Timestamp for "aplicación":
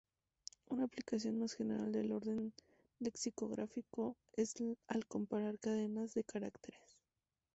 0.85-1.37